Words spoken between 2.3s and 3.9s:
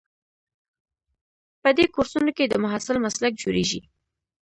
کې د محصل مسلک جوړیږي.